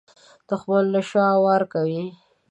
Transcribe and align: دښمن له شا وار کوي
دښمن 0.47 0.85
له 0.93 1.01
شا 1.09 1.25
وار 1.43 1.61
کوي 1.73 2.05